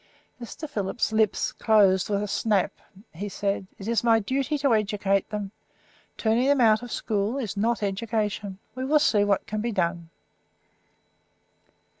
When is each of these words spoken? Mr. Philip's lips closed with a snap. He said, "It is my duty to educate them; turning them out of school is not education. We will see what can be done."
Mr. 0.41 0.67
Philip's 0.67 1.11
lips 1.11 1.51
closed 1.51 2.09
with 2.09 2.23
a 2.23 2.27
snap. 2.27 2.71
He 3.13 3.29
said, 3.29 3.67
"It 3.77 3.87
is 3.87 4.03
my 4.03 4.17
duty 4.17 4.57
to 4.57 4.73
educate 4.73 5.29
them; 5.29 5.51
turning 6.17 6.47
them 6.47 6.59
out 6.59 6.81
of 6.81 6.91
school 6.91 7.37
is 7.37 7.55
not 7.55 7.83
education. 7.83 8.57
We 8.73 8.83
will 8.83 8.97
see 8.97 9.23
what 9.23 9.45
can 9.45 9.61
be 9.61 9.71
done." 9.71 10.09